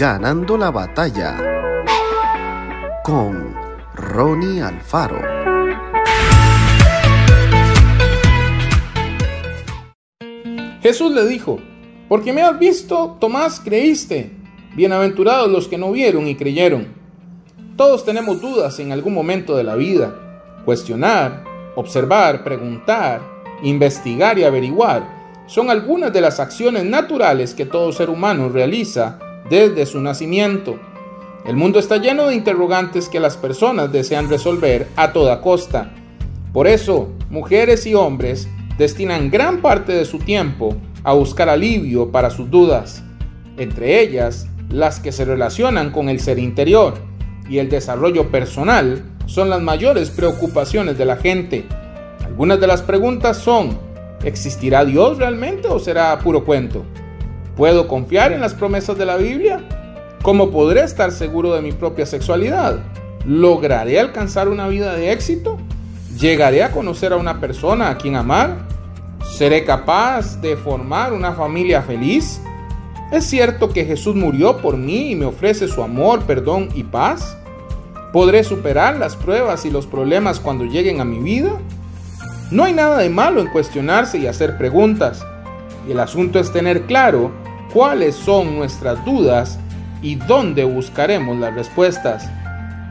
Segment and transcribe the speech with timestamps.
[0.00, 1.36] Ganando la batalla
[3.04, 3.54] con
[3.94, 5.20] Ronnie Alfaro.
[10.80, 11.58] Jesús le dijo,
[12.08, 14.30] porque me has visto, Tomás, creíste.
[14.74, 16.94] Bienaventurados los que no vieron y creyeron.
[17.76, 20.14] Todos tenemos dudas en algún momento de la vida.
[20.64, 21.44] Cuestionar,
[21.76, 23.20] observar, preguntar,
[23.62, 25.06] investigar y averiguar
[25.46, 29.18] son algunas de las acciones naturales que todo ser humano realiza
[29.50, 30.78] desde su nacimiento.
[31.44, 35.92] El mundo está lleno de interrogantes que las personas desean resolver a toda costa.
[36.52, 42.30] Por eso, mujeres y hombres destinan gran parte de su tiempo a buscar alivio para
[42.30, 43.02] sus dudas,
[43.58, 46.94] entre ellas las que se relacionan con el ser interior
[47.48, 51.66] y el desarrollo personal son las mayores preocupaciones de la gente.
[52.24, 53.76] Algunas de las preguntas son,
[54.22, 56.84] ¿Existirá Dios realmente o será puro cuento?
[57.56, 59.60] ¿Puedo confiar en las promesas de la Biblia?
[60.22, 62.78] ¿Cómo podré estar seguro de mi propia sexualidad?
[63.26, 65.58] ¿Lograré alcanzar una vida de éxito?
[66.18, 68.58] ¿Llegaré a conocer a una persona a quien amar?
[69.24, 72.40] ¿Seré capaz de formar una familia feliz?
[73.10, 77.36] ¿Es cierto que Jesús murió por mí y me ofrece su amor, perdón y paz?
[78.12, 81.52] ¿Podré superar las pruebas y los problemas cuando lleguen a mi vida?
[82.50, 85.24] No hay nada de malo en cuestionarse y hacer preguntas.
[85.88, 87.30] El asunto es tener claro
[87.72, 89.58] cuáles son nuestras dudas
[90.02, 92.28] y dónde buscaremos las respuestas.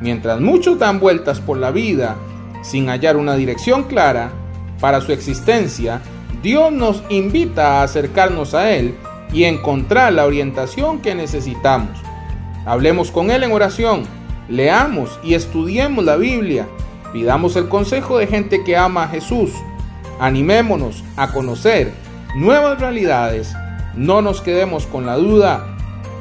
[0.02, 2.16] Mientras muchos dan vueltas por la vida
[2.61, 4.31] sin hallar una dirección clara
[4.80, 6.02] para su existencia,
[6.41, 8.95] Dios nos invita a acercarnos a Él
[9.33, 11.99] y encontrar la orientación que necesitamos.
[12.66, 14.03] Hablemos con Él en oración,
[14.47, 16.67] leamos y estudiemos la Biblia
[17.11, 19.52] Pidamos el consejo de gente que ama a Jesús.
[20.19, 21.93] Animémonos a conocer
[22.36, 23.55] nuevas realidades.
[23.95, 25.76] No nos quedemos con la duda.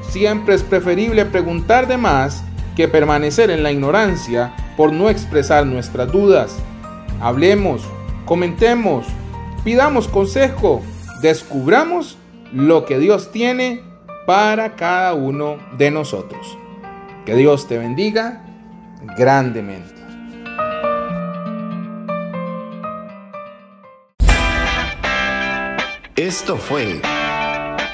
[0.09, 2.43] Siempre es preferible preguntar de más
[2.77, 6.57] que permanecer en la ignorancia por no expresar nuestras dudas.
[7.21, 7.83] Hablemos,
[8.25, 9.07] comentemos,
[9.65, 10.83] pidamos consejo,
[11.21, 12.17] descubramos
[12.53, 13.83] lo que Dios tiene
[14.27, 16.57] para cada uno de nosotros.
[17.27, 18.43] Que Dios te bendiga
[19.17, 19.95] grandemente.
[26.15, 27.01] Esto fue